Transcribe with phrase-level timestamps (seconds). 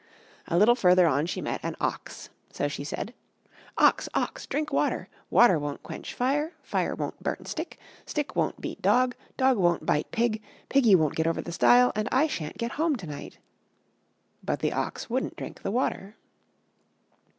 [0.47, 2.31] A little further on she met an ox.
[2.51, 3.13] So she said:
[3.77, 4.09] "Ox!
[4.15, 4.47] ox!
[4.47, 7.77] drink water; water won't quench fire; fire won't burn stick;
[8.07, 12.09] stick won't beat dog; dog won't bite pig; piggy won't get over the stile; and
[12.11, 13.37] I sha'n't get home to night."
[14.43, 16.15] But the ox wouldn't drink the water.